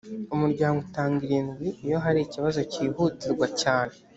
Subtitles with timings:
[0.35, 3.93] umuryango utanga irindwi iyo hari ikibazo cyihutirwa cyane.